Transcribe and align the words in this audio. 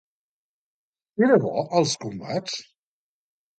Era 1.27 1.37
bo 1.45 1.53
als 1.81 1.95
combats? 2.07 2.59